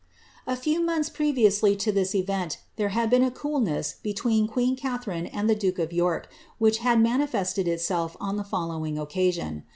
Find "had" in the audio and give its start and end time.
2.89-3.11, 6.79-6.99